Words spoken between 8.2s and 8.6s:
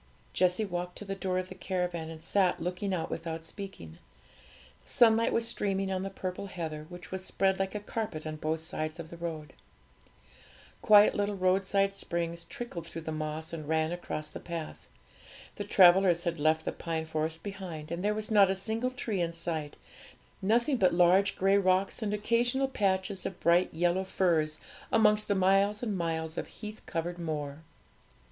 on